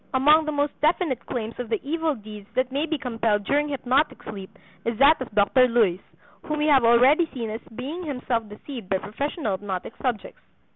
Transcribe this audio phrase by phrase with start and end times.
[0.15, 4.23] Among the most definite claims of the evil deeds that may be compelled during hypnotic
[4.23, 5.67] sleep is that of Dr.
[5.67, 5.99] Luys,
[6.43, 10.41] whom we have already seen as being himself deceived by professional hypnotic subjects.